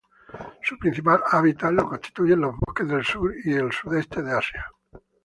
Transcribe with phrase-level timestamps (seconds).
[0.63, 4.65] Su principal hábitat lo constituyen los bosques del sur y el sudeste de Asia.